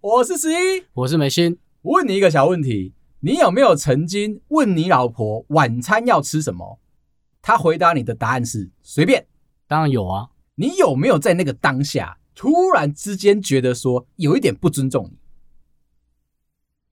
[0.00, 1.58] 我是十一，我是美心。
[1.82, 6.78] 我问你一个小问题：你有没有曾经问你老婆晚餐要吃什么？
[7.42, 9.26] 她回答你的答案是随便。
[9.66, 10.28] 当然有啊。
[10.54, 15.18] 你有没有在那个当下突然之间觉得说有一点不尊重你？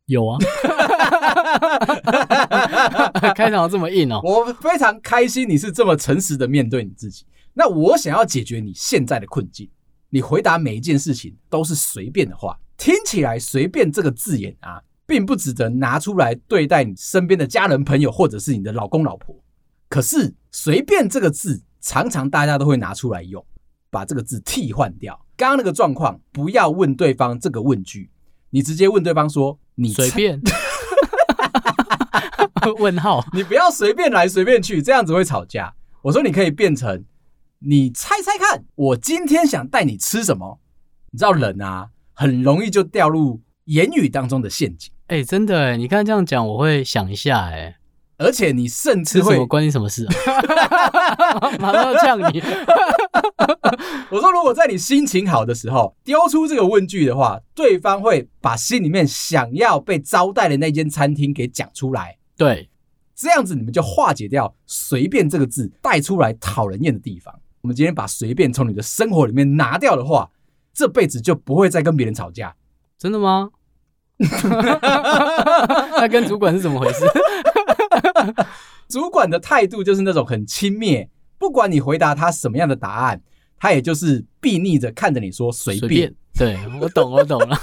[0.07, 0.37] 有啊。
[3.33, 4.21] 开场这么硬哦。
[4.25, 7.25] 我非常开心你是这么诚实的面对你自己。
[7.55, 9.71] 那我想要解决你现在的困境。
[10.16, 19.37] 你回答每一件事情都是随便的话，听起来“随便”这个字眼啊，并不值得拿出来对待你身边的家人朋友，或者是你的老公老婆。
[19.91, 23.45] 可是“随便”这个字，常常大家都会拿出来用，
[23.91, 25.21] 把这个字替换掉。
[25.37, 28.09] 刚刚那个状况，不要问对方这个问句，
[28.48, 30.41] 你直接问对方说：“你随便？”
[32.80, 35.74] 问号，你不要随便来随便去，这样子会吵架。
[36.01, 37.04] 我说你可以变成。
[37.60, 40.60] 你猜猜看，我今天想带你吃什么？
[41.10, 44.90] 你知道人啊，很容易就掉入言语当中的陷阱。
[45.07, 47.76] 哎、欸，真的哎，你刚才这样讲，我会想一下哎。
[48.18, 50.13] 而且你甚至会，关你什么事啊？
[51.60, 52.40] 马上要呛你。
[54.10, 62.16] 我说，如果在你心情好的时候丢出这个问句的话，对方会把心里面想要被招待的那间餐厅给讲出来。
[62.38, 62.70] 对，
[63.15, 67.38] 这样子你们就化解掉“随便”这个字带出来讨人厌的地方。
[67.67, 70.31] 我们今天把随便从你的生活里面拿掉的话，
[70.72, 72.55] 这辈子就不会再跟别人吵架。
[72.97, 73.50] 真的吗？
[75.99, 77.05] 那跟主管是怎么回事？
[78.89, 81.09] 主管的态度就是那种很轻蔑，
[81.39, 83.21] 不管你回答他什么样的答案，
[83.59, 85.81] 他也就是睥睨着看着你说随便。
[85.81, 86.15] 随便。
[86.39, 87.59] 对，我懂，我懂了。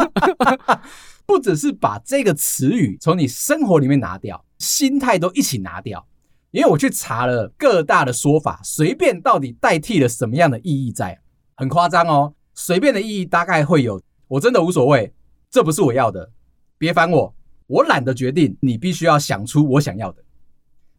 [1.25, 6.05] 不只是把这个词语从你生活里面拿掉，心态都一起拿掉。
[6.53, 11.19] 因为我去查了各大的说法，随便到底代替了什么样的意义在？
[11.55, 15.11] 很夸张哦，随便的意义大概会有，我真的无所谓，
[15.49, 16.29] 这不是我要的，
[16.77, 17.33] 别烦我，
[17.65, 20.23] 我懒得决定，你必须要想出我想要的。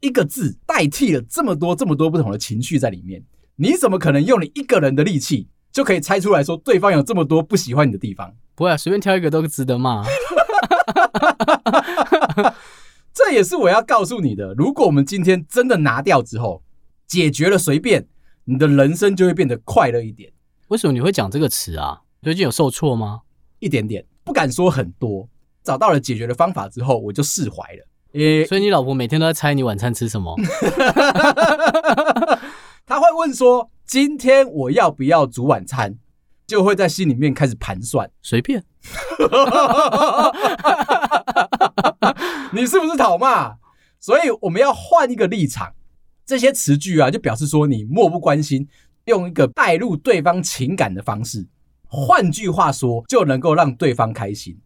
[0.00, 3.22] 一个字代替了这么多这么多不同的情绪在里面，
[3.54, 8.34] 你怎么可能用你一个人的力气就可以猜出来说对方有这么多不喜欢你的地方？
[8.56, 10.04] 不会啊，随便挑一个都值得骂。
[13.14, 14.52] 这也是我要告诉你的。
[14.54, 16.64] 如果我们今天真的拿掉之后，
[17.06, 18.08] 解决了随便，
[18.44, 20.32] 你的人生就会变得快乐一点。
[20.68, 22.00] 为什么你会讲这个词啊？
[22.22, 23.20] 最近有受挫吗？
[23.60, 25.28] 一点点，不敢说很多。
[25.62, 27.86] 找到了解决的方法之后，我就释怀了。
[28.14, 30.36] 诶，所以你老婆每天都在猜你晚餐吃什么？
[32.84, 35.96] 他会问说：“今天我要不要煮晚餐？”
[36.46, 38.62] 就会在心里面开始盘算，随便。
[42.54, 43.56] 你是不是讨骂？
[43.98, 45.74] 所以我们要换一个立场。
[46.24, 48.66] 这些词句啊，就表示说你漠不关心，
[49.06, 51.46] 用一个带入对方情感的方式。
[51.86, 54.58] 换句话说，就能够让对方开心。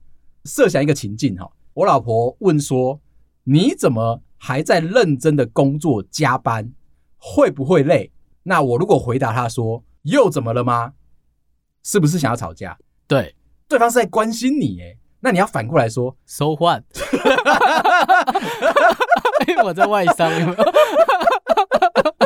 [0.45, 3.01] 设想一个情境哈，我老婆问说
[3.45, 6.73] ：“你怎么还在认真的工作加班？
[7.17, 8.13] 会不会累？”
[8.45, 10.93] 那我如果回答她说：“又怎么了吗？”
[11.83, 12.79] 是不是想要吵架？
[13.07, 13.35] 对，
[13.67, 16.85] 对方是在关心你，诶，那你要反过来说，So what？
[19.47, 20.31] 因为我在外商，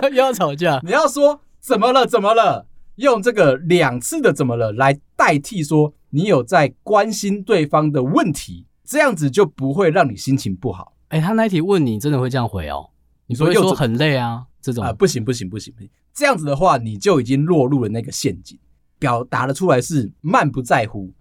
[0.02, 0.80] 又要吵架。
[0.84, 2.06] 你要说怎么了？
[2.06, 2.66] 怎么了？
[2.96, 10.92] 用这个两次的怎么了来代替说你有在关心对方的问题，这样子就不会让你心情不好。
[11.08, 12.90] 哎，他那一题问你，真的会这样回哦？
[13.26, 14.44] 你说又说很累啊？
[14.60, 18.58] 这种啊，不行不行不行不行，这样子的话，你就已经落入了那个陷阱。
[18.98, 21.12] 表达的出来是漫不在乎，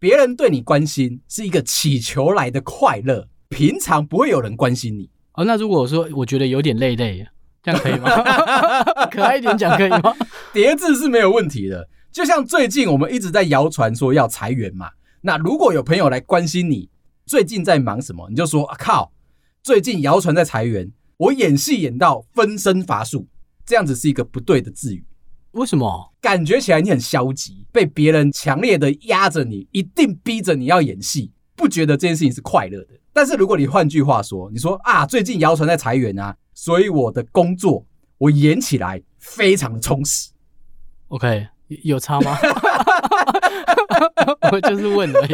[0.00, 5.10] 别人对你关心是一个乞求来的快乐，平常不会有人关心你。
[5.32, 7.26] 哦，那如果我说我觉得有点累累，
[7.62, 8.08] 这样可以吗？
[9.10, 10.14] 可爱一点讲可以吗？
[10.52, 11.88] 叠字是没有问题的。
[12.12, 16.88] 就像最近我们一直在谣传说要裁员嘛，那如果有朋友来关心你
[17.26, 19.12] 最近在忙什么，你就说啊靠，
[19.62, 23.26] 最近谣传在裁员，我演戏演到分身乏术，
[23.66, 25.04] 这样子是一个不对的字语。
[25.52, 32.88] 为什么感觉起来你很消极，被别人强烈的压着你，一定逼着你要演戏，不觉得这件事情是快乐的？
[33.12, 37.84] 但是如果你换句话说，你说啊，最近谣传在裁员啊，所以我的工作
[38.18, 40.30] 我演起来非常的充实。
[41.08, 41.48] OK，
[41.82, 42.38] 有差吗？
[44.52, 45.28] 我就是问而已。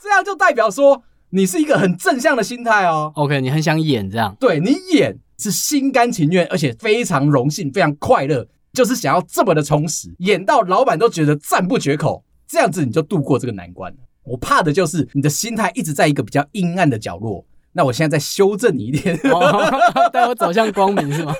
[0.00, 3.12] 这样就代表说你是一个很正向的心态哦。
[3.16, 4.34] OK，你很想演这样？
[4.40, 8.46] 对，你演是心甘情愿，而且非常荣幸，非常快乐。
[8.72, 13.98] 就是想要这么的充实，演到老板都觉得赞不绝口，这样子你就度过这个难关了。
[14.24, 17.46] 我怕的就是你的心态一直在一个比较阴暗的角落。
[17.72, 19.18] 那我现在再修正你一点，
[20.12, 21.34] 带我走向光明是吗？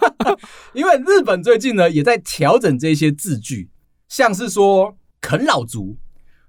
[0.74, 3.70] 因为日本最近呢也在调整这些字句，
[4.08, 5.96] 像是说啃老族，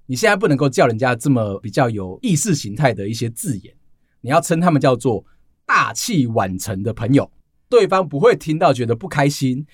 [0.07, 3.73] 你现在不能够叫人家这么比较有意识形态的一些字眼，
[4.21, 5.23] 你要称他们叫做
[5.65, 7.29] 大器晚成的朋友，
[7.69, 9.65] 对方不会听到觉得不开心，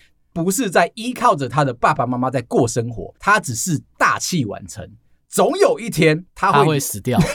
[0.44, 4.86] 不是在依靠着他的爸爸妈妈在过生活，他只是大器晚成，
[5.30, 7.18] 总有一天他会，死掉。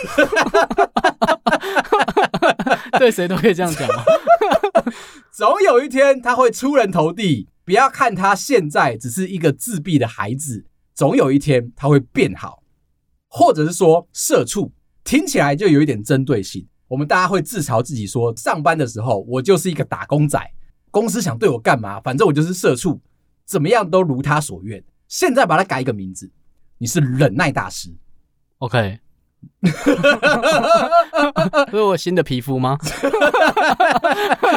[2.98, 4.04] 对谁都可以这样讲吗？
[5.32, 7.48] 总有一天他会出人头地。
[7.64, 12.64] 不要看他现在只是一个自闭的孩子，总有一天他会变好，
[13.28, 14.72] 或者是说社畜，
[15.04, 16.66] 听起来就有一点针对性。
[16.88, 20.44] 我们大家会自嘲自己说，上班的时候我就是一个打工仔，
[20.90, 23.00] 公司想对我干嘛，反正我就是社畜，
[23.44, 24.82] 怎么样都如他所愿。
[25.08, 26.30] 现在把它改一个名字，
[26.78, 27.90] 你是忍耐大师。
[28.58, 29.00] OK。
[31.70, 32.76] 这是我新的皮肤吗？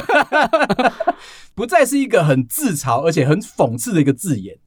[1.56, 4.58] 不再是一个很自嘲而且很讽刺的一个字眼。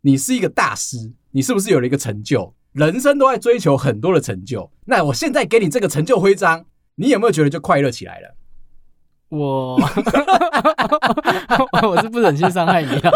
[0.00, 2.54] 你是一个大师，你是不是有了一个成就？
[2.72, 4.70] 人生都在追求很多的成就。
[4.86, 6.64] 那我现在给你这个成就徽章，
[6.94, 8.34] 你有没有觉得就快乐起来了？
[9.28, 9.76] 我
[11.82, 13.10] 我是不忍心伤害你啊。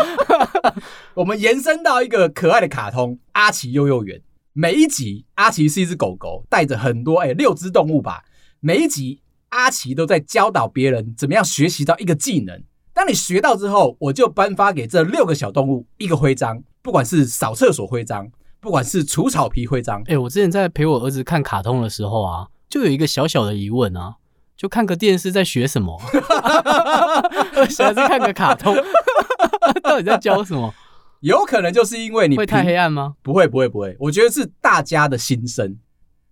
[1.15, 4.19] 我们延伸到一个可爱的卡通《阿奇幼幼园》。
[4.53, 8.25] 每一集，阿奇是一只狗狗，带着很多哎、欸、六只动物吧。
[8.59, 12.61] 每一集，阿奇都在教导别人怎么样学习到一个技能。
[12.93, 18.29] 当你学到之后，我就颁发给这六个小动物一个徽章，不管是扫厕所徽章，
[18.59, 20.01] 不管是除草皮徽章。
[20.03, 24.17] 哎、欸，我之前在陪我儿子看卡通的时候啊，就有一个小小的疑问啊，
[24.61, 25.99] 就看个电视在学什么？
[27.71, 28.77] 小孩子看个卡通，
[29.83, 30.75] 到底在教什么？
[31.21, 33.15] 有可能就是因为你会太黑暗吗？
[33.23, 33.97] 不会，不会，不会。
[33.99, 35.79] 我觉得是大家的心声。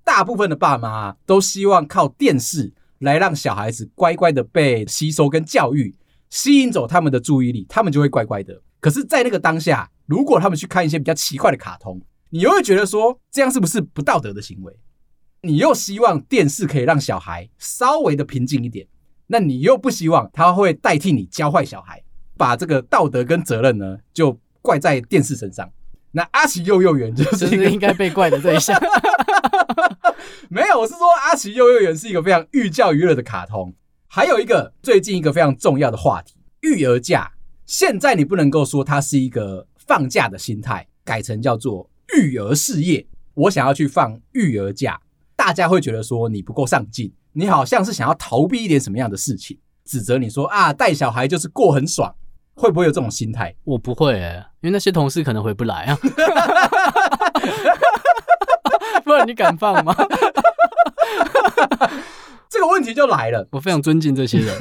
[0.05, 5.97] 大部分的爸妈都希望靠电视来让小孩子乖乖的被吸收跟教育，
[6.29, 8.61] 吸引走他们的注意力，他们就会乖乖的。
[8.79, 11.99] 可是，在那个当下，如果他们去看一些比较奇怪的卡通，
[12.29, 14.79] 你又会觉得说，这样是不是不道德的行为？
[15.43, 18.87] 你又希望电视可以让小孩稍微的平静一点，
[19.27, 22.03] 那你又不希望他会代替你教坏小孩，
[22.37, 24.39] 把这个道德跟责任呢，就。
[24.61, 25.71] 怪在电视身上，
[26.11, 28.79] 那阿奇幼幼园就是一 个应该被怪的对象。
[30.51, 33.73] 没有，我是说阿奇幼幼园是一个非常寓教于乐的卡通。
[34.09, 37.33] 还有一个最近一个非常重要的话题，育儿假。
[37.65, 43.07] 现在你不能够说它是一个放假的心态，改成叫做育儿事业。
[43.35, 45.01] 我想要去放育儿假，
[45.39, 52.13] 大家会觉得说你不够上进，你好像是想要逃避一点什么样的事情，指责你说啊，带小孩就是过很爽。
[52.55, 53.55] 会不会有这种心态？
[53.63, 54.15] 我不会
[54.61, 55.97] 因为那些同事可能回不来啊。
[59.05, 59.95] 不然你敢放吗？
[62.51, 63.47] 这个问题就来了。
[63.53, 64.59] 我非常尊敬这些人，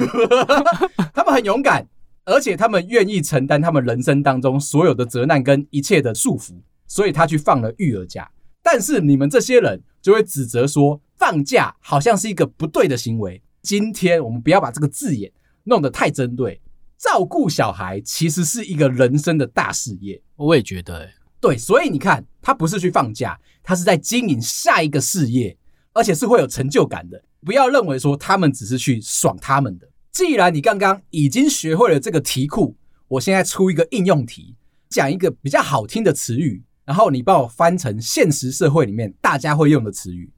[1.12, 1.88] 他们很勇敢，
[2.24, 6.52] 而且他们愿意承担他们人生当中所有的责难跟一切的束缚，
[6.86, 8.30] 所以他去放了育儿假。
[8.62, 13.42] 但是你们这些人就会指责说，放假好像是一个不对的行为。
[13.60, 15.30] 今天我们不要把这个字眼
[15.64, 16.62] 弄得太针对。
[16.96, 25.54] 照顾小孩其实是一个人生的大事业，我也觉得，对，所以你看，他不是去放假，他是在经营下一个事业，
[25.92, 27.22] 而且是会有成就感的。
[27.44, 29.86] 不要认为说他们只是去爽他们的。
[30.10, 32.74] 既然你刚刚已经学会了这个题库，
[33.08, 34.56] 我现在出一个应用题，
[34.88, 40.32] 讲一个比较好听的词语，然后你帮我翻成现实社会里面大家会用的词语。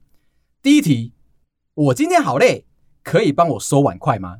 [0.61, 1.13] 第一题，
[1.73, 2.65] 我今天好累，
[3.05, 4.39] 可以帮我收碗筷吗？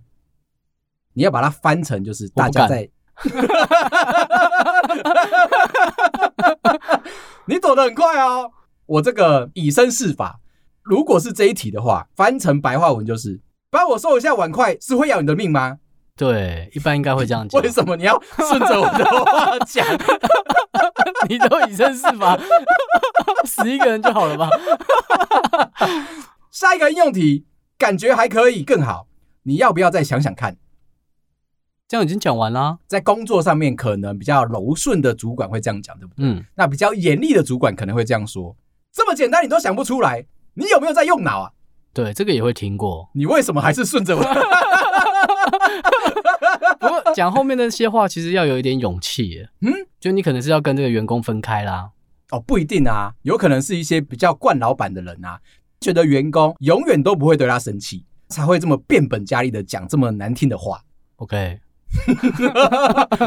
[1.13, 2.89] 你要把它翻成就是大家在，
[7.48, 8.51] 你躲得很快哦。
[8.88, 10.41] 我这个以身试法，
[10.84, 13.39] 如果是这一题的话，翻成白话文就是：
[13.70, 15.80] 帮我收一下碗筷，是会要你的命吗？
[16.22, 17.60] 对，一般应该会这样讲。
[17.63, 19.84] 为什么你要顺着我的话讲？
[21.28, 22.38] 你都以身试法，
[23.44, 24.48] 死一个人就好了吧？
[26.51, 29.08] 下一个应用题，感觉还可以更好，
[29.42, 30.58] 你要不要再想想看？
[31.88, 32.78] 这样已经讲完了。
[32.86, 36.24] 在工作上面，可能比较柔顺的主管会这样讲，对不对？
[36.24, 36.46] 嗯。
[36.54, 38.56] 那比较严厉的主管可能会这样说
[38.94, 40.24] ：“这么简单，你都想不出来，
[40.54, 41.51] 你有没有在用脑啊？”
[41.94, 43.10] 对，这个也会听过。
[43.16, 44.22] 你为什么还是顺着我？
[46.82, 49.48] 不过讲后面那些话，其实要有一点勇气。
[49.62, 51.92] 嗯，就你可能是要跟这个员工分开啦。
[52.32, 55.40] 哦，不一定啊，有可能是一些比较惯老板的人啊，
[55.80, 60.82] 觉得员工永远都不会对他生气，才会这么变本加厉的讲这么难听的话。
[61.18, 61.60] OK。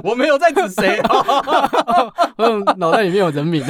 [0.02, 3.62] 我没有在指谁哦， 我脑袋里面有人名，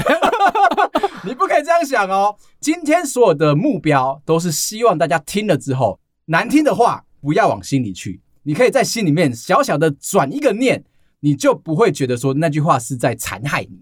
[1.27, 2.37] 你不可以这样想哦。
[2.61, 10.85] 今天所有的目标都是希望大家听了之后，难听的话不要往心里去，你可以在心里面小小的转一个念，
[11.21, 13.81] 你就不会觉得说那句话是在残害你。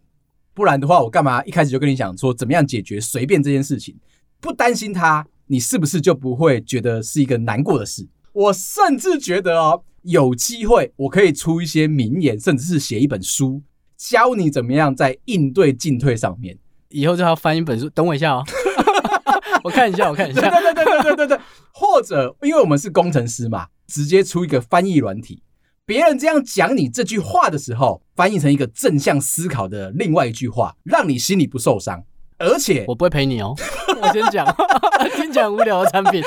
[0.55, 3.95] 不然的话，我干嘛一开始就跟你讲说怎么样解决随便这件事情？
[4.41, 8.07] 不担心它，你是不是就不会觉得是一个难过的事？
[8.33, 13.63] 我甚至觉得哦，有机会我可以出一些名言，甚至是写一本书，
[13.97, 16.57] 教你怎么样在应对进退上面。
[16.89, 17.89] 以后就要翻一本书。
[17.91, 18.45] 等我一下哦，
[19.65, 20.41] 我看一下，我看一下。
[20.41, 21.39] 对对对对对对对。
[21.73, 25.43] 或者，因为我们是工程师嘛，直接出一个翻译软体。
[25.85, 32.05] 别人这样讲你这句话的时候，翻译成一个正向思考的另外一句话，让你心里不受伤。
[32.39, 33.55] 而且我不会陪你哦，
[34.01, 34.47] 我先讲，
[35.17, 36.23] 先讲无聊的产品，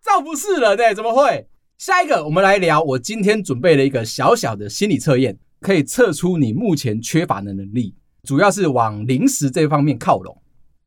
[0.00, 0.94] 造不是人呢？
[0.94, 1.48] 怎么会？
[1.78, 10.40] 下一个，我们来聊我今天准备了一个小小的心理测验，可以测出你目前缺乏的能力，主要是往零食这方面靠拢。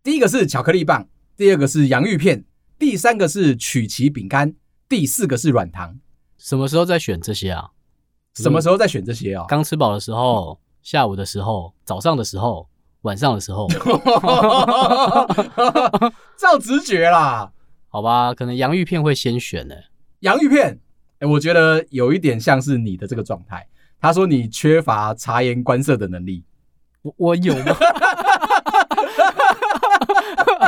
[0.03, 1.05] 第一个是巧克力棒，
[1.35, 2.45] 第二个是洋芋片，
[2.79, 4.53] 第三个是曲奇饼干，
[4.87, 5.97] 第四个是软糖。
[6.37, 7.69] 什么时候再选这些啊？
[8.35, 9.45] 什么时候再选这些啊？
[9.47, 12.67] 刚吃饱的时候，下午的时候，早上的时候，
[13.01, 13.67] 晚上的时候。
[16.37, 17.51] 照直觉啦，
[17.87, 19.75] 好吧，可能洋芋片会先选呢。
[20.19, 20.79] 洋芋片，
[21.19, 23.67] 欸，我觉得有一点像是你的这个状态。
[23.99, 26.43] 他说你缺乏察言观色的能力，
[27.01, 27.75] 我我有吗？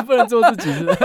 [0.07, 0.99] 不能做自己是不是？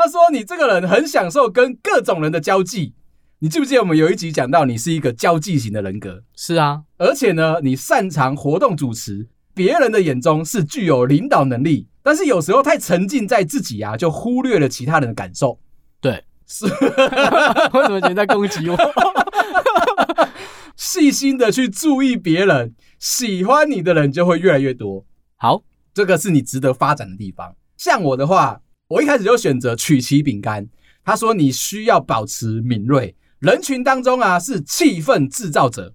[0.00, 2.94] 他说你这个人很享受跟各种人的交际。
[3.40, 6.22] 你记不记得我们有一集讲到你是一个交际型的人格？
[6.34, 15.60] 是啊，而且呢，你擅长活动主持，别人的眼中是具有领导能力，但是有时候太沉浸在自己啊，就忽略了其他人的感受。
[16.00, 16.64] 对，是，
[17.74, 18.78] 为什么觉得在攻击我？
[20.76, 25.04] 细心的去注意别人，喜欢你的人就会越来越多。
[25.36, 27.54] 好，这个是你值得发展的地方。
[27.76, 30.68] 像我的话，我一开始就选择曲奇饼干。
[31.04, 33.14] 他说你需要保持敏锐。
[33.38, 35.94] 人群当中啊，是气氛制造者，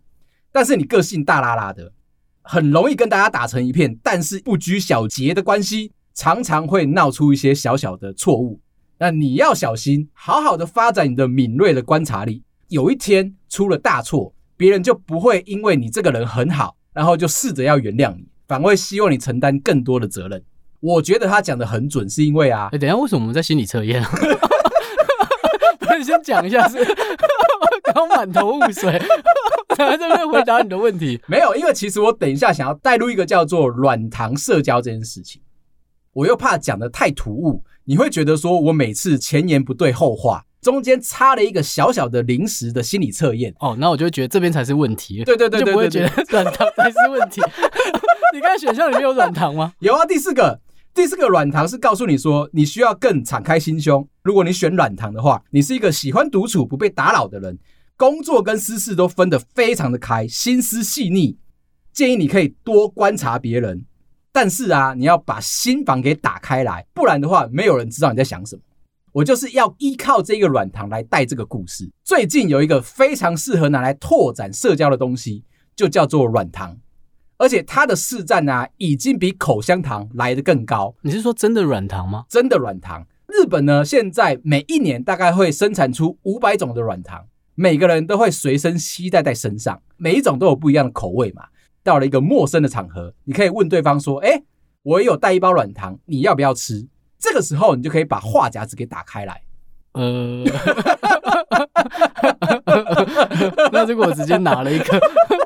[0.50, 1.92] 但是你个性大拉拉的，
[2.42, 8.62] 很容易跟大家打成一片，但是不拘小节的关系，常常会闹出一些小小的错误。
[8.98, 12.42] 那你要小心，好好的发展你的敏锐的观察力。
[12.70, 20.42] 有一天出了大错，别人就不会因为你这个人很好，然后就试着要原谅你，反而会希望你承担更多的责任。
[20.80, 24.04] 我觉得他讲的很准，是因为啊，哎，等一下，为什么我们在心理测验？
[25.98, 26.78] 你先讲一下是，
[27.94, 29.02] 刚满头雾水，
[29.78, 31.18] 在这边回答你的问题。
[31.26, 35.42] 没有，因为其实我等一下想要带入一个叫做软糖社交这件事情，
[36.12, 43.56] 我又怕讲的太突兀，你会觉得说我每次前言不对后话，中间插了一个小小的临时的心理测验。
[43.62, 45.24] 哦，那我就会觉得这边才是问题。
[45.24, 47.42] 对对对对，对，就不会觉得软糖才是问题。
[48.34, 49.72] 你看选项里面有软糖吗？
[49.80, 50.60] 有啊，第四个。
[50.96, 54.08] 第四个软糖是告诉你说，你需要更敞开心胸。
[54.24, 57.60] 如果你选软糖的话，你是一个喜欢独处、不被打扰的人，
[57.98, 61.38] 工作跟私事都分得非常的开，心思细腻。
[61.92, 63.84] 建议你可以多观察别人，
[64.32, 68.62] 但是啊，你要把心房给打开来，不然的话，没有人知道你在想什么。
[69.12, 71.92] 我就是要依靠这个软糖来带这个故事。
[72.06, 75.44] 最近有一个非常适合拿来拓展社交的东西，
[75.76, 76.78] 就叫做软糖。
[77.38, 80.96] 而且它的市占啊，已经比口香糖来得更高。
[81.02, 82.26] 你是说真的软糖吗？
[82.30, 83.06] 真的软糖。
[83.28, 87.26] 日本呢，现在每一年大概会生产出五百种的软糖，
[87.56, 91.44] 每个人都会随身携带在身上，每一种都有不一样的口味嘛。
[91.84, 94.44] 到了一个陌生的场合，你可以问对方说：“哎，
[94.84, 96.88] 我也有带一包软糖，你要不要吃？”
[97.20, 99.42] 这个时候，你就可以把话匣子给打开来。
[99.94, 100.44] 呃，
[103.72, 105.00] 那如果我直接拿了一个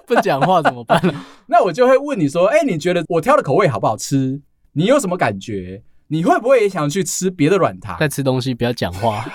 [0.10, 1.13] 不讲话怎么办呢？
[1.48, 4.42] 那我就会问你说：“哎，你觉得我挑的口味好不好吃？
[4.74, 5.84] 你有什么感觉？
[6.08, 9.24] 你会不会也想去吃别的软糖？”在吃东西不要讲话。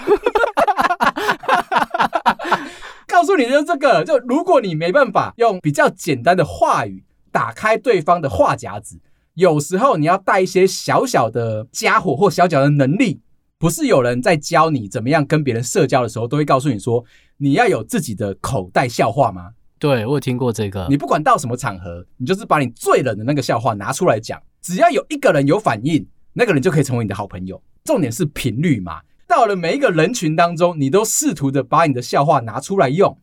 [3.06, 9.00] 告诉你的就是这个，就如果你没办法用比较简单的话语打开对方的话匣子，
[9.34, 13.20] 有时候你要带一些小小的家伙或小小的能力。
[13.56, 17.02] 不是有人在教你怎么样跟别人社交的时候，都会告诉你说，
[17.38, 19.50] 你要有自己的口袋笑话吗？
[19.84, 20.86] 对，我有听过这个。
[20.88, 27.62] 你不管到什么场合，你就是把你最冷的那个笑话拿出来讲，只要有一个人有反应，那个人就可以成为你的好朋友。
[27.84, 29.02] 重点是频率嘛。
[29.28, 33.14] 到了每一个人群当中，你都试图的把你的笑话拿出来用，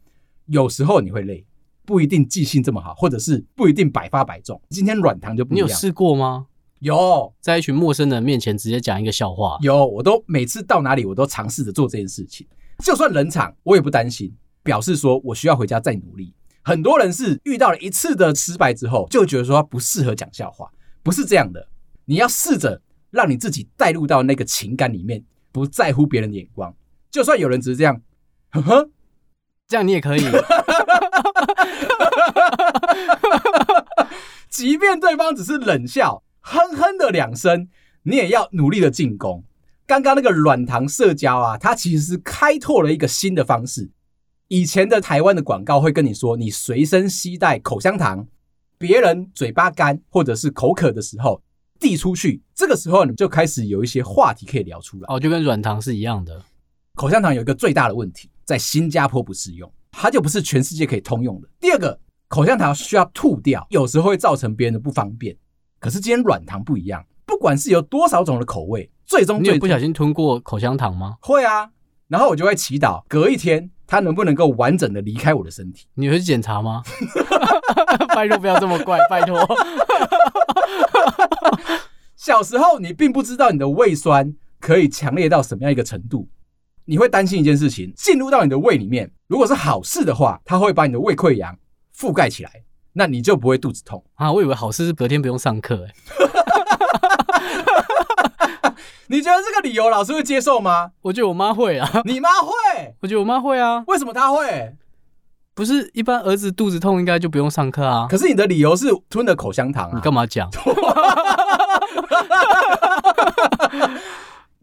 [0.46, 1.44] 有时候你会累，
[1.84, 4.62] 不一定记性这么好，或者是不一定百发百中。
[4.70, 5.66] 今天软糖就不一样。
[5.66, 6.46] 你有试过吗？
[6.78, 9.58] 有，在一群陌生人面前直接讲一个笑话。
[9.64, 12.46] 有，我都每次到哪里我都尝试着做这件事情，
[12.86, 16.32] 就算冷场我也不担心，表示说我需要回家再努力。
[16.64, 20.70] 很多人是遇到了一次的失败之后，就觉得说他不适合讲笑话，
[21.02, 21.68] 不是这样的。
[22.06, 26.76] 你要试着让你自己带入到那个情感里面，不在乎别人的眼光，
[27.10, 28.02] 就算有人只是这样，
[28.52, 28.90] 呵呵，
[29.68, 30.22] 这样你也可以。
[34.50, 37.70] 即便对方只是冷笑，哼哼的两声，
[38.04, 39.44] 你也要努力的进攻。
[39.88, 43.90] 刚刚那个软糖社交啊，它其实是开拓了一个新的方式。
[44.52, 48.28] 以前的台湾的广告会跟你说，你随身携带口香糖，
[48.78, 51.42] 别人嘴巴干或者是口渴的时候
[51.80, 55.06] 递出去，这个时候你就开始有一些话题可以聊出来。
[55.08, 56.44] 哦，就跟软糖是一样的。
[56.96, 61.48] 口香糖有一个最大的问题，在新加坡不适用，它就不是全世界可以通用的。
[61.58, 65.34] 第二个，口香糖需要吐掉，有时候会造成别人的不方便。
[65.80, 68.92] 可是今天软糖不一样，不管是有多少种的口味。
[69.06, 71.16] 最终，你有不小心吞过口香糖吗？
[71.22, 71.72] 会啊，
[72.10, 75.86] 然后我就会祈祷，隔一天它能不能够完整的离开我的身体。
[75.96, 76.82] 你会去检查吗？
[78.16, 79.38] 拜托不要这么怪，拜托。
[82.16, 86.30] 小时候你并不知道你的胃酸可以强烈到什么样一个程度，
[86.86, 91.54] 你会担心一件事情进入到你的胃里面，如果是好事的话，它会把你的胃溃疡
[91.94, 94.32] 覆盖起来，那你就不会肚子痛啊。
[94.32, 95.94] 我以为好事是隔天不用上课，欸，
[99.12, 100.92] 你觉得这个理由老师会接受吗？
[101.02, 102.02] 我觉得我妈会啊。
[102.06, 102.96] 你妈会？
[103.04, 103.84] 我觉得我妈会啊。
[103.88, 104.74] 为什么她会？
[105.54, 108.08] 不是一般儿子肚子痛应该就不用上课啊？
[108.10, 109.96] 可是你的理由是吞了口香糖啊？
[109.96, 110.50] 你干嘛讲？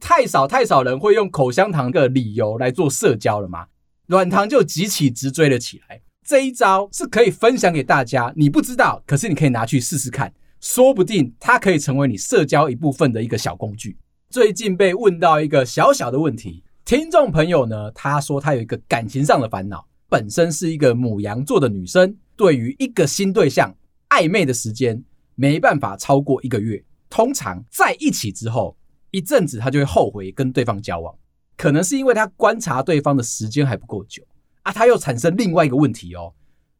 [0.00, 3.66] 太少太少人会用口香糖的理由来做社交了吗？
[4.06, 6.00] 软糖就急起直追了起来。
[6.26, 13.98] 这一招是可以分享给大家，你不知道，可是你可以拿去试试看，说不定它可以成为你社交一部分的一个小工具。
[14.30, 23.74] 最近被问到一个小小的问题，听众朋友呢，他说他有一个感情上的烦恼，本身是一个母羊座的女生，对于一个新对象
[24.10, 25.02] 暧昧的时间
[25.34, 28.76] 没办法超过一个月，通常在一起之后
[29.12, 31.14] 一阵子，他就会后悔跟对方交往，
[31.56, 34.22] 可能是因为他观察对方的时间还不够久
[34.60, 36.34] 啊，他又产生另外一个问题哦，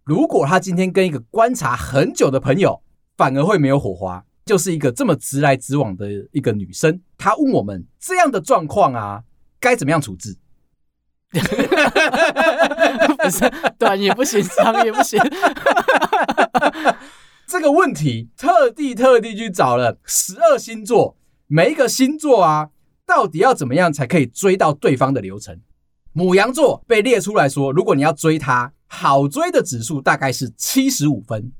[0.05, 2.83] 如果他今天跟一个观察很久的朋友，
[3.17, 4.27] 反而会没有火花。
[4.49, 9.23] 就是一个这么直来直往的一个女生，她问我们这样的状况啊，
[9.61, 10.39] 该怎么样处置？
[11.31, 11.39] 不
[13.29, 15.21] 是短也不行，长也不行。
[17.47, 22.71] 这个问题特地特地去找了十二星座，每一个星座啊，
[23.05, 25.61] 到底要怎么样才可以追到对方的流程？
[26.15, 31.53] 母羊座被列出来说，如果你要追他，好追的指数大概是七十五分，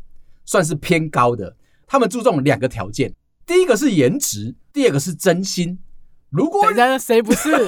[0.47, 1.58] 算是偏高的。
[1.89, 3.15] 他们注重两个条件，
[3.47, 5.79] 第一个是颜值，第二个是真心。
[6.31, 7.51] 如果等一下谁不是？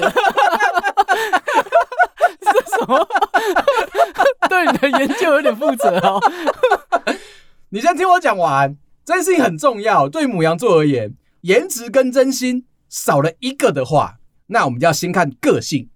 [2.41, 3.07] 是什么？
[4.47, 6.21] 对你的研究有点负责哦。
[7.69, 10.07] 你先听我讲完，这件事情很重要。
[10.07, 15.89] 对母羊座而言，颜值跟真心少了一个的话，那我们就要先看个性。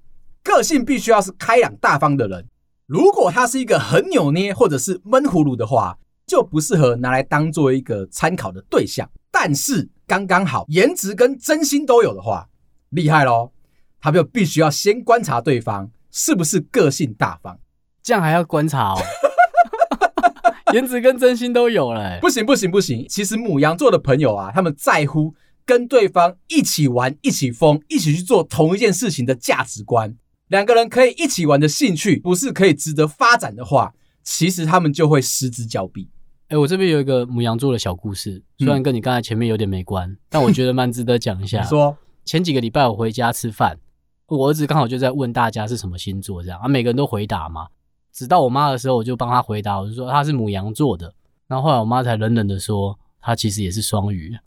[0.44, 2.48] 个性必须要是开朗大方的人。
[2.88, 12.50] 如果他是一个很扭捏或者是闷葫芦的话，就不适合拿来当做一个参考的对象，但是刚刚好颜值跟真心都有的话，
[12.90, 13.52] 厉害喽！
[14.00, 17.58] 他就必须要先观察对方是不是个性大方，
[18.04, 19.02] 这样还要观察哦。
[20.74, 23.06] 颜值跟真心都有了，欸，不行不行不行！
[23.08, 25.34] 其实母羊座的朋友啊，他们在乎
[25.66, 30.16] 跟对方一起玩、一起疯、一起去做同一件事情的价值观，
[30.48, 36.10] 两个人可以一起玩的兴趣不是可以值得发展的话，其实他们就会失之交臂。
[36.48, 41.60] 哎、欸，我这边有一个母羊座的小故事，虽然跟你刚才前面有点没关，嗯、但我觉得蛮值得讲一下。
[41.66, 43.80] 说前几个礼拜我回家吃饭，
[44.28, 47.66] 我儿子刚好就在问大家是什么星座，这样啊，每个人都回答嘛。
[48.14, 51.12] 直到我妈的时候，我就帮他回答，我就说他是母羊座的。
[51.48, 54.38] 然后后来我妈才冷冷的说，他其实也是双鱼。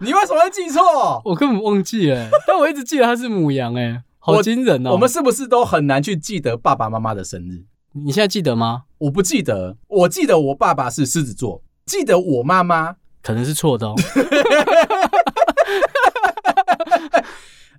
[0.00, 1.20] 你为什么会记错？
[1.26, 4.02] 我根本忘记了，但我一直记得他是母羊哎。
[4.18, 4.92] 好惊人哦！
[4.92, 7.64] 我们是不是都很难去记得爸爸妈妈的生日？
[7.92, 8.84] 你现在记得吗？
[8.98, 13.94] 我不记得，我记得我爸爸是狮子座，记得我妈妈可能是错的哦。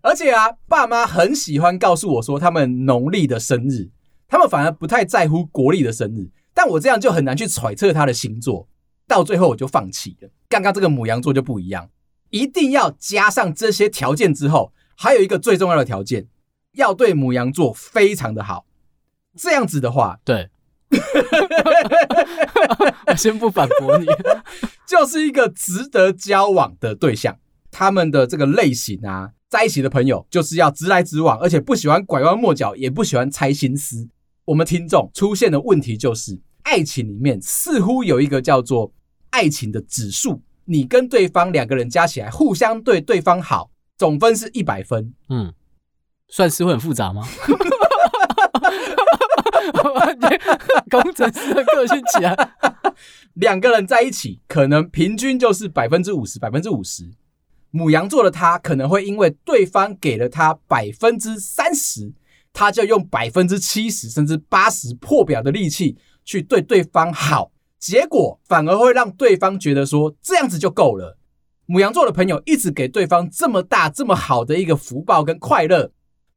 [0.02, 3.90] 而且啊，爸妈很喜欢告诉我说他们农历的生日，
[4.28, 6.30] 他们反而不太在乎国历的生日。
[6.54, 8.68] 但我这样就很难去揣测他的星座，
[9.08, 10.30] 到最后我就放弃了。
[10.48, 11.90] 刚刚这个母羊座就不一样，
[12.32, 16.28] 一定要加上这些条件之后，还有一个最重要的条件。
[16.74, 18.66] 要对母羊座非常的好，
[19.36, 20.50] 这样子的话，对，
[23.08, 24.06] 我 先不反驳你，
[24.86, 27.40] 就是一个值得交往的对象。
[27.72, 34.08] 他们的这个类型啊，在一起的朋友就是要直来直往，而且不喜欢拐弯抹角，也不喜欢猜心思。
[34.46, 38.94] 我们听众出现的问题就是，爱情里面似乎有一个叫做
[39.32, 43.69] 爱情的指数，你跟对方两个人加起来互相对对方好，
[44.00, 45.14] 总分是一百分。
[45.30, 45.54] 嗯。
[46.32, 47.28] 算是会很复杂吗？
[50.90, 52.36] 工程师的个性起来，
[53.34, 57.12] 两个人在一起，可能平均就是百分之五十，百分之五十。
[57.72, 62.14] 母羊座的他可能会因为对方给了他百分之三十，
[62.54, 71.18] 他就用百分之七十甚至八十破表的力气去对对方好，结果反而会让对方觉得说这样子就够了。
[71.70, 75.92] 牡羊座的朋友一直给对方这么大这么好的一个福报跟快乐，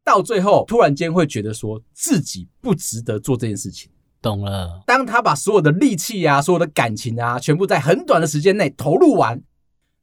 [0.05, 3.91] 到最后突然间会觉得说自己不值得做这件事情。
[4.21, 4.83] 懂了。
[4.87, 9.43] 当他把所有的力气啊、所有的感情啊，全部在很短的时间内投入完。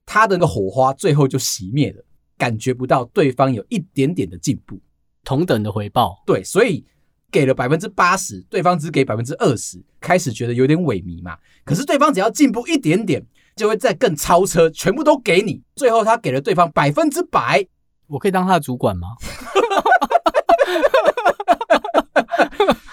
[0.03, 2.03] 他的那个火花最后就熄灭了，
[2.35, 4.81] 感觉不到对方有一点点的进步，
[5.23, 6.23] 同等的回报。
[6.25, 6.83] 对，所以
[7.29, 11.37] 给了百分之八十，对方只给百分之二十，开始觉得有点萎靡嘛。
[11.63, 13.23] 可是对方只要进步一点点，
[13.59, 15.61] 就会再更超车，全部都给你。
[15.75, 17.67] 最后他给了对方百分之百，
[18.07, 19.09] 我可以当他的主管吗？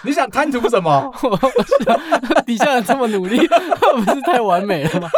[0.03, 1.13] 你想贪图什么？
[2.45, 5.09] 底下人这么努力， 不是太完美了吗？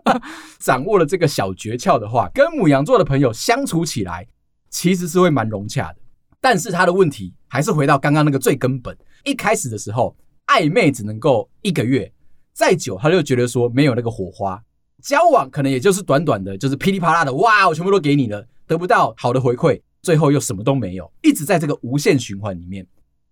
[0.58, 4.26] 掌握了这个小诀窍的话，跟母羊座的朋友相处起来，
[4.70, 5.96] 其实是会蛮融洽的。
[6.40, 12.10] 但是他的问题还是回到刚刚那个最根本，一开始的时候暧昧只能够一个月，
[12.54, 14.62] 再久他就觉得说没有那个火花，
[15.06, 22.84] 交往可能也就是短短的，就是噼里啪啦的，哇，我全部都给你了，得不到好的回馈，最后又什么都没有，一直在这个无限循环里面。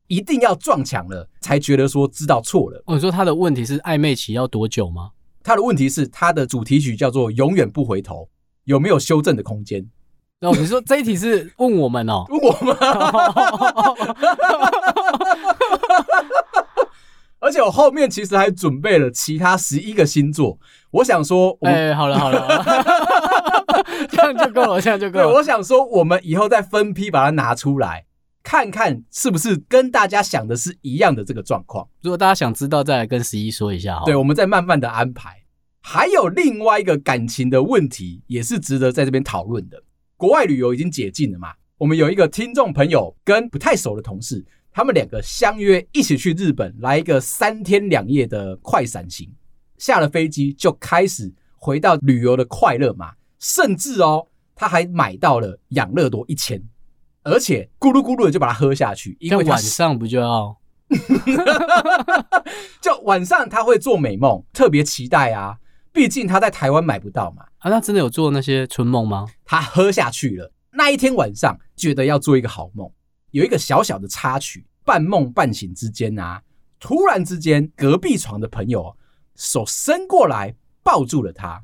[0.07, 2.81] 一定要撞墙了，才觉得说知道错了。
[2.87, 5.11] 哦，你说他的问题是暧昧期要多久吗？
[5.43, 8.23] 他的问题是他的主题曲叫做《永远不回头》，
[8.65, 9.85] 有没有修正的空间？
[10.43, 12.25] 哦，你说这一题是问我们哦？
[12.31, 12.77] 问我们。
[17.45, 20.59] 而且我后面其实还准备了其他十一个星座，
[20.91, 22.65] 我想说，哎、欸，好了好了，
[24.11, 25.29] 这样就够了，这样就够了。
[25.29, 28.07] 我想说，我们以后再分批把它拿出来。
[28.43, 31.89] 看看是不是跟大家想的是一样的这个状况。
[32.03, 34.05] 如果大家想知道，再来跟十一说一下哈。
[34.05, 35.45] 对，我们再慢慢的安排。
[35.81, 39.83] 还有另外一个感情的问题，也是值得在这边讨论的。
[40.17, 41.53] 国外旅游已经解禁了嘛？
[41.79, 44.45] 我们有一个听众朋友跟不太熟的同事，
[44.77, 49.33] 他们两个相约一起去日本来一个三天两夜的快闪行。
[49.79, 56.61] 下了飞机就开始回到旅游的快乐嘛，甚至哦，他还买到了养乐多一千。
[57.23, 60.57] 而且咕噜咕噜的就把它喝下去，因为晚上不就要？
[62.83, 65.57] 就晚上他会做美梦，特别期待啊！
[65.93, 67.45] 毕竟他在台湾买不到嘛。
[67.59, 69.27] 啊，他真的有做那些春梦吗？
[69.45, 70.53] 他喝下去了。
[70.73, 72.91] 那一天晚上觉得要做一个好梦，
[73.35, 76.41] 有一个小小的插曲，半梦半醒之间啊，
[76.79, 78.97] 突然之间隔壁床的朋友
[79.35, 81.61] 手伸过来抱住了他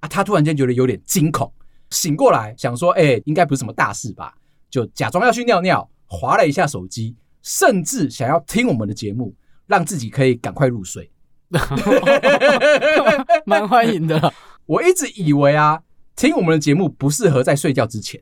[0.00, 1.52] 啊，他突然间觉得有点惊恐，
[1.90, 4.34] 醒过来想说，哎，应该不是什么大事吧？
[4.70, 9.34] 就假装要去尿尿，划了一下手机，甚至想要听我们的节目，
[9.66, 11.12] 让自己可以赶快入睡，
[13.44, 14.32] 蛮欢迎的。
[14.64, 15.82] 我一直以为啊，
[16.16, 18.18] 听我们的节目不适合在睡觉之前，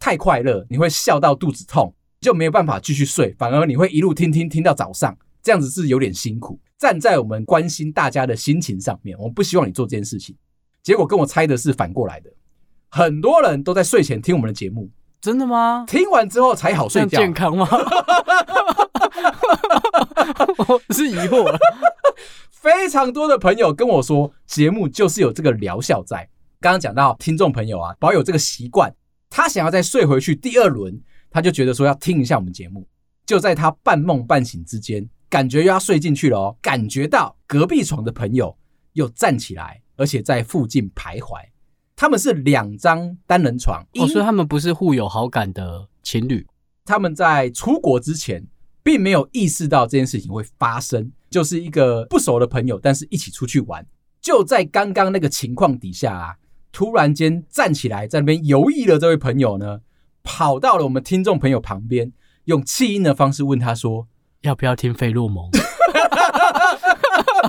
[0.00, 6.58] 太快乐，你会笑到肚子痛，就没有办法继续睡，反而你会一路听听听到早上，这样子是有点辛苦。
[6.78, 10.34] 站在我们关心大家的心情上面，我们不希望你做这件事情。
[10.82, 12.30] 结果跟我猜的是反过来的，
[12.88, 14.88] 很多人都在睡前听我们的节目。
[15.20, 15.84] 真的吗？
[15.86, 17.68] 听完之后才好睡觉，健康吗？
[20.58, 21.58] 我是疑惑了。
[22.50, 26.28] 非常多的朋友跟我说，节目就是有这个疗效在。
[26.60, 28.92] 刚刚讲到听众朋友啊，保有这个习惯，
[29.28, 31.00] 他想要再睡回去第二轮，
[31.32, 32.86] 他就觉得说要听一下我们节目。
[33.24, 38.56] 就在他半梦半醒之间，感觉又要睡进去了哦，感觉到隔壁床的朋友
[38.92, 41.40] 又站起来，而且在附近徘徊。
[41.94, 46.44] 他们是两张单人床，哦，所以他们不是互有好感的情侣。
[46.84, 48.44] 他们在出国之前，
[48.82, 53.86] 并没有意识到这件事情会发生，就是一个不熟的朋友，但是一起出去玩。
[54.20, 56.34] 就在刚刚那个情况底下啊，
[56.72, 59.80] 突然间站起来在那边游移的这位朋友呢，
[60.22, 62.12] 跑到了我们听众朋友旁边，
[62.44, 64.08] 用气音的方式问他说
[64.42, 65.48] ：“要不要听费洛蒙？”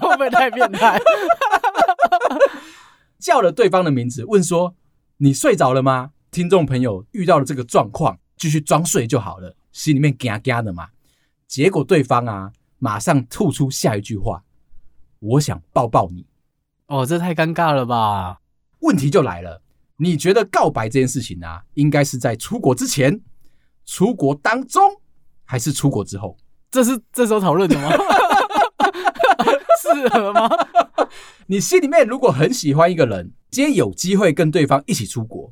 [0.01, 0.99] 会不会太变态？
[3.19, 4.75] 叫了对方的名字，问说
[5.17, 10.89] ：“你睡着了吗？”听众朋友遇到了这个状况，继续装睡就好了，心里面嘎嘎的嘛。
[11.47, 14.43] 结果对方啊，马上吐出下一句话
[15.19, 16.25] ：“我想抱抱你。”
[16.87, 18.41] 哦，这太尴尬了吧？
[18.79, 19.61] 问题就来了，
[20.03, 23.21] 你觉得告白这件事情啊，应该是在出国之前、
[23.85, 24.81] 出国当中，
[25.45, 26.35] 还是出国之后？
[26.69, 27.89] 这是这时候讨论的吗？
[29.81, 30.49] 适合吗？
[31.47, 35.51] 你心里面如果很喜欢一个人，今天有机会跟对方一起出国，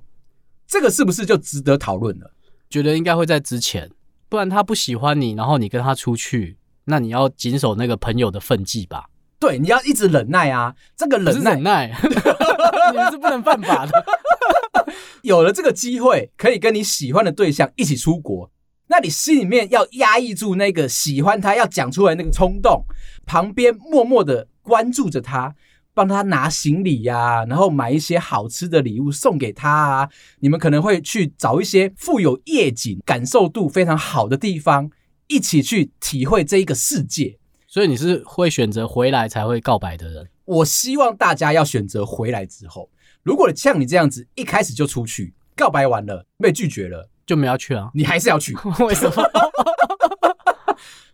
[0.67, 2.31] 这个是不是就值得讨论了？
[2.69, 3.91] 觉得应该会在之前，
[4.29, 9.05] 不然他不喜欢你，然后你跟他出去，那你要谨守那个朋友的分际吧。
[9.39, 11.91] 对，你要一直忍耐啊，这个忍耐，忍耐，
[12.91, 14.05] 你们是不能犯法的。
[15.23, 18.51] 有了这个机会，可以跟你喜欢的对象一起出国，
[18.87, 22.83] 那你心里面要压抑住那个喜欢他要讲出来那个冲动，
[23.25, 25.55] 旁边默默的关注着他，
[25.93, 30.09] 帮他拿行李呀、啊，然后买一些好吃的礼物送给他啊。
[30.39, 34.89] 你们可能会去找一些富有夜景、感受度非常好的地方，
[35.27, 37.37] 一起去体会这一个世界。
[37.67, 40.27] 所以你是会选择回来才会告白的人。
[40.51, 42.89] 我希望大家要选择回来之后，
[43.23, 47.89] 如果像你这样子一开始就出去告白完了被拒绝了，就没要去啊？
[47.93, 48.53] 你还是要去？
[48.85, 49.23] 为什么？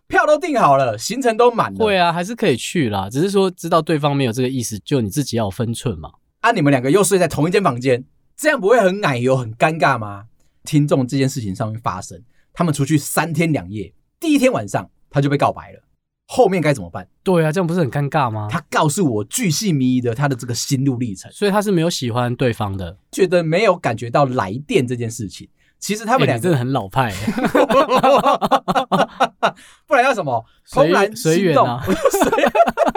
[0.08, 1.78] 票都订好了，行程都满了。
[1.78, 3.10] 对啊，还是可以去啦。
[3.12, 6.10] 只是说知道对方没有这个意思，就你自己要有分寸嘛。
[6.40, 8.04] 啊，你们两个又睡在同一间房间，
[8.36, 10.26] 这样不会很奶油、很尴尬吗？
[10.64, 12.20] 听众这件事情上面发生，
[12.54, 15.84] 他们出去三天两夜，第一天晚上他就被告白了。
[16.28, 17.08] 后面该怎么办？
[17.24, 18.48] 对啊，这样不是很尴尬吗？
[18.52, 25.48] 他告诉我巨细靡遗的他的这个心路历程，所以他是没有喜欢对方的，觉得没有感觉到来电这件事情。
[25.80, 27.14] 其实他们俩、欸、真的很老派，
[29.88, 30.44] 不然要什么？
[30.68, 31.86] 怦然心动啊！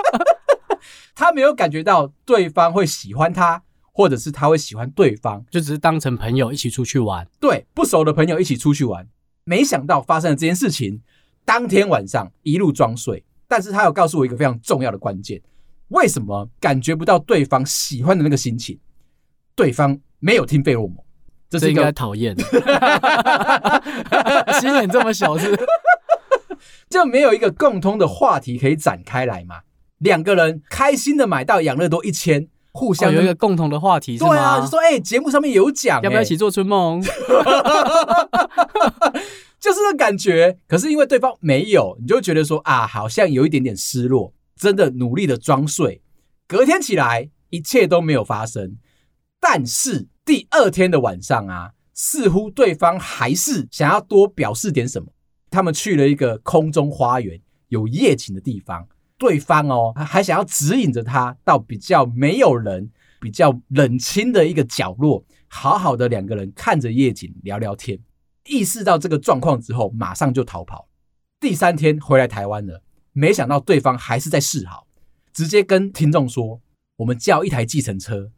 [1.14, 3.62] 他没有感觉到对方会喜欢他，
[3.92, 7.28] 或者是他会喜欢对方，就只是当成朋友一起出去玩。
[7.38, 9.06] 对，不熟的朋友一起出去玩，
[9.44, 11.02] 没想到发生了这件事情。
[11.44, 15.40] 当天晚上一路装睡，但是他有告诉我一个非常重要的关键：
[15.88, 18.78] 为什么感觉不到对方喜欢的那个心情？
[19.56, 20.96] 对方没有听费洛蒙，
[21.48, 22.36] 这是应该讨厌。
[24.60, 25.58] 心眼这么小是，
[26.88, 29.60] 就没有一个共通的话题可以展开来嘛？
[29.98, 34.30] 两个人开心的买到养乐多一千，互相、哦、有一个共同的话题是吗？
[34.30, 37.02] 对啊，就说哎，节目上面有讲、欸，要不要一起做春梦？
[39.60, 44.32] 就是那感觉，可是因为对方没有，你就会觉得说啊，好像有一点点失落。
[44.56, 46.02] 真的努力的装睡，
[46.46, 48.76] 隔天起来一切都没有发生。
[49.40, 55.08] 但是第二天的晚上啊，似乎对方还是想要多表示点什么。
[55.50, 58.86] 他们去了一个空中花园，有夜景的地方。
[59.20, 67.98] 对方哦，还想要指引着他到比较没有人、比较冷清的一个角落，好好的两个人看着夜景聊聊天。
[68.46, 70.88] 意识到这个状况之后，马上就逃跑。
[71.38, 74.86] 第三天回来台湾了，没想到对方还是在示好，
[75.34, 76.62] 直接跟听众说
[76.96, 78.30] ：“我们叫一台计程车，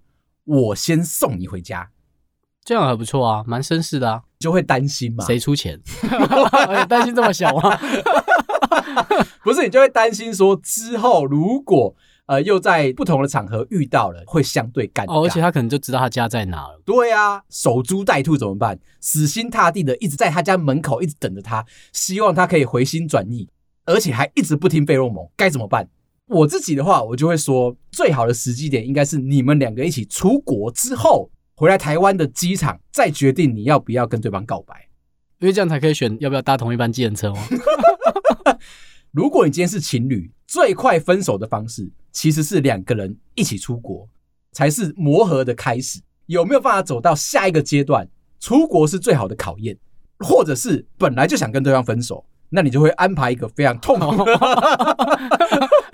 [0.44, 1.90] 我先送你回家。”
[2.64, 4.22] 这样还不错啊，蛮绅士的啊。
[4.40, 5.24] 就会担心嘛？
[5.24, 5.80] 谁出钱？
[6.88, 7.78] 担心这么小吗？
[9.44, 11.94] 不是，你就会担心说之后如果。
[12.26, 15.12] 呃，又在不同的场合遇到了，会相对尴尬。
[15.12, 16.80] 哦，而且他可能就知道他家在哪了。
[16.84, 18.78] 对啊，守株待兔怎么办？
[19.00, 23.48] 死心塌地的一直在他家门口，一直等着他，希望他可以回心转意，
[23.84, 25.86] 而且还一直不听费洛蒙，该怎么办？
[26.28, 34.88] 我自己的话，我就会说，最好的时机点应该是你们两个一起出国之后，回来台湾的机场，再决定你要不要跟对方告白，
[35.42, 37.36] 因为这样才可以选要不要搭同一班计程车哦？
[39.10, 44.08] 如果你今天是情侣，最快分手的方式其实是两个人一起出国，
[44.52, 46.00] 才是磨合的开始。
[46.26, 48.08] 有没有办法走到下一个阶段？
[48.38, 49.76] 出国是最好的考验，
[50.20, 54.32] 或者是本来就想跟对方分手，那你就会安排一个非常痛苦的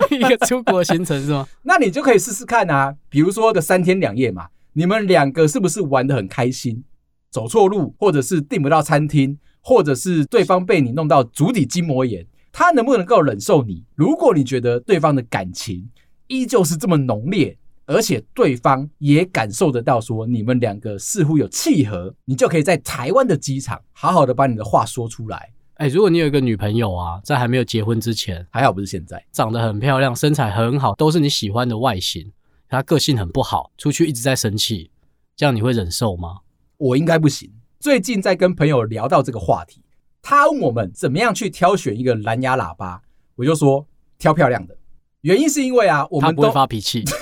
[0.15, 1.47] 一个出国行程是吗？
[1.63, 6.83] 那你就可以试试看啊，比如说个三天两夜嘛，你们两个是不是玩的很开心？
[7.29, 12.25] 走错路，或者是订不到餐厅，或者是对方被你弄到足底筋膜炎。
[12.51, 13.83] 他能不能够忍受你？
[13.95, 15.87] 如果你觉得对方的感情
[16.27, 25.51] 依旧是这么浓烈，而且对方也感受得到说你们两个似乎有契合，你就可以在台湾的机场好好的把你的话说出来。
[25.75, 32.31] 哎，如果你有一个女朋友啊，在还没有结婚之前，还好不是现在，长得很漂亮，身材很好，都是你喜欢的外形，
[32.67, 34.91] 她个性很不好，出去一直在生气，
[35.37, 36.39] 这样你会忍受吗？
[36.79, 37.51] 我应该不行。
[37.77, 39.83] 最近在跟朋友聊到这个话题。
[40.21, 43.01] 他问我们怎么样去挑选一个蓝牙喇叭，
[43.35, 43.85] 我就说
[44.17, 44.75] 挑漂亮的。
[45.21, 47.03] 原因是因为啊，我们都不会发脾气。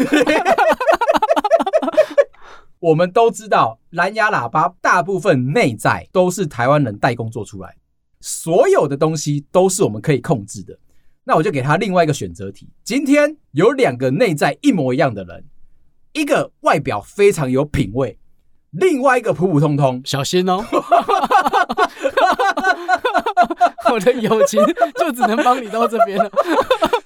[2.79, 7.75] 我们都知道蓝牙喇叭大部分内在都是台湾人代工做出来，
[8.19, 10.77] 所有的东西都是我们可以控制的。
[11.23, 15.43] 那我就给他另外一个选择题：今天有两个内在一模一样的人，
[16.13, 18.17] 一个外表非常有品味，
[18.71, 20.63] 另外一个普普通通，小心哦。
[23.91, 24.61] 我的友情
[24.95, 26.29] 就只能帮你到这边了。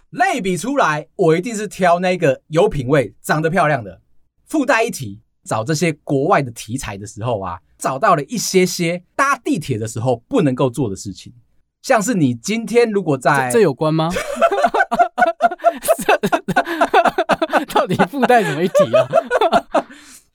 [0.10, 4.02] 类比出来，我一定是挑那个有品味、长得漂亮的。
[4.48, 11.32] 附带一提，找这些国外的题材的时候啊，找到了一些些搭地铁的时候不能够做的事情。
[11.82, 14.10] 像是你今天如果在这，这有关吗？
[17.74, 19.08] 到底附带什么一体啊？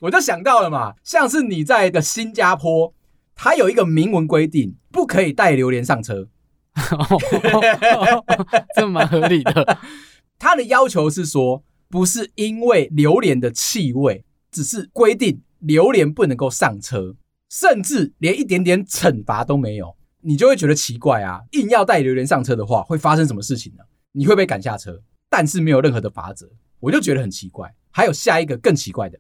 [0.01, 2.93] 我就想到了嘛，像是你在一个新加坡，
[3.35, 6.29] 它有一个明文规定，不可以带榴莲上车，
[8.77, 9.79] 这蛮合理的。
[10.39, 17.17] 它的要求是说，不是因为榴莲的气味，只是规定榴莲不能够上车，
[17.49, 21.41] 甚至连一点点惩罚都没有，你就会觉得奇怪啊！
[21.53, 23.85] 硬要带榴莲上车的话，会发生什么事情呢？
[24.13, 26.47] 你会被赶下车，但是没有任何的法则，
[26.81, 27.75] 我就觉得很奇怪。
[27.91, 29.19] 还有下一个更奇怪的。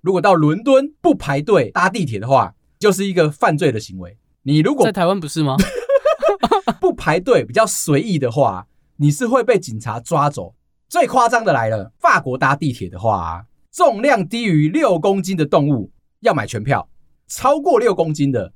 [0.00, 4.16] 如果到伦敦不排队搭地铁的话，就是一个犯罪的行为。
[4.42, 5.56] 你如果在台湾不是吗？
[6.80, 10.54] 不排队比较随意的话，你是会被警察抓走。
[10.88, 16.88] 最夸张的来了，法国搭地铁的话，重量低于六公斤的动物要买全票，
[17.26, 18.52] 超过六公斤的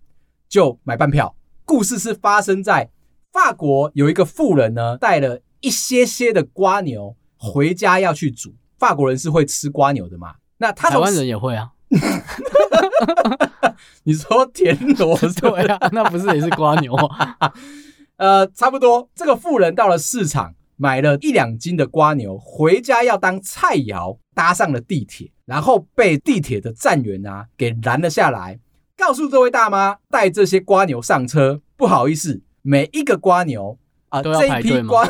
[0.48, 1.34] 就买半票。
[1.64, 2.90] 故事是发生在
[3.32, 8.54] 法国，有一个富人呢，带了一些些的瓜牛回家要去煮。
[8.78, 10.34] 法国人是会吃瓜牛的嘛？
[10.62, 11.72] 那他台湾人也会啊？
[14.04, 15.88] 你说田螺 对啊？
[15.90, 17.36] 那不是也是瓜牛吗？
[18.16, 19.10] 呃，差不多。
[19.12, 28.60] 这个富人到了市场，买了一两斤的瓜牛，回家要当菜肴，搭上了地铁，然后被地铁的站员啊给拦了下来，
[28.96, 33.76] 告诉这位大妈，带这些瓜牛上车，不好意思，每一个瓜牛
[34.10, 35.08] 啊、呃，这一批瓜，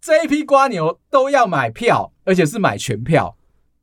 [0.00, 3.35] 这一批瓜牛都要买票，而且是买全票。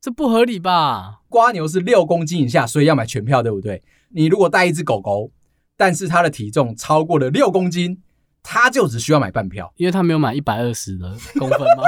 [0.04, 1.20] 这不合理吧？
[1.30, 3.82] 瓜牛是六公斤以下，所以要买全票，对不对？
[4.10, 5.30] 你如果带一只狗狗，
[5.78, 8.02] 但是它的体重超过了六公斤，
[8.42, 11.82] 它就只需要买半票，因为它没有满一百二十的公分吗？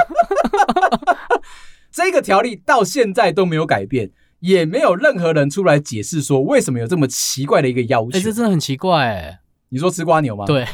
[1.93, 8.17] 这个条例到现在都没有改变，也没有任何人出来解释说为什么有这么奇怪的一个要求。
[8.17, 9.41] 哎，这真的很奇怪哎！
[9.69, 10.43] 你说吃瓜牛吗？
[10.47, 10.65] 对，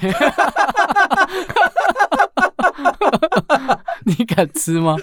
[4.08, 4.96] 你敢吃吗？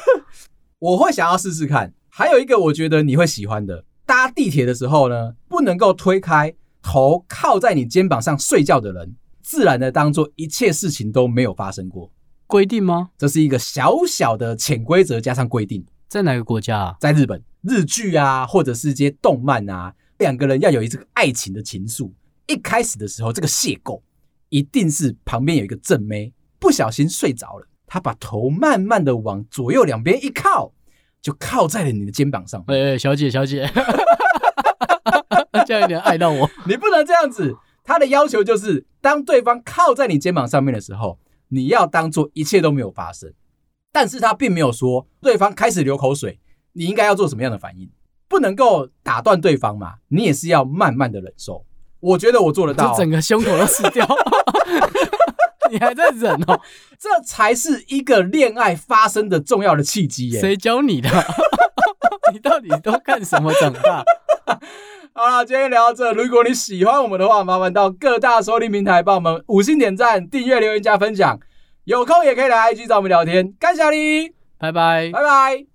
[0.78, 1.92] 我会想要试试看。
[2.20, 12.12] 还有一个我觉得你会喜欢的，搭地铁的时候呢，不能够推开头靠在你肩膀上睡觉的人，自然的当做一切事情都没有发生过。
[12.46, 13.08] 规定吗？
[13.16, 15.82] 这是一个小小的潜规则加上规定。
[16.08, 16.96] 在哪个国家啊？
[17.00, 22.10] 在日本，日剧啊，或者是一些动漫啊，两个人要有一个爱情的情愫。
[22.48, 23.98] 一开始的时候，这个邂逅
[24.50, 30.74] 一定是旁边有一个正妹，不小心睡着了，她把头慢慢的往左右两边一靠。
[31.22, 32.62] 就靠在了你的肩膀上。
[32.68, 33.70] 哎哎，小姐小姐，
[35.66, 36.50] 这样有点爱到我。
[36.66, 37.56] 你不能这样子。
[37.82, 43.32] 他的要求就是，当对方靠在你肩膀上面的时候，你要当做一切都没有发生。
[43.90, 46.38] 但是他并没有说，对方开始流口水，
[46.74, 47.90] 你应该要做什么样的反应？
[48.28, 49.94] 不能够打断对方嘛？
[50.08, 51.64] 你也是要慢慢的忍受。
[51.98, 54.06] 我觉得我做得到，整个胸口都死掉。
[55.70, 56.60] 你还在忍哦？
[56.98, 60.40] 这才是一个恋爱发生的重要的契机耶！
[60.40, 61.08] 谁教你的？
[62.32, 64.04] 你到底都干什么长大？
[65.12, 66.12] 好了，今天聊到这。
[66.12, 71.38] 如果你喜欢我们的话，麻烦到各大收听平台帮我们五星点赞、订阅、留言、加分享。
[71.84, 73.52] 有空也可以来 IG 找我们聊天。
[73.58, 75.69] 感谢你，拜拜，拜拜。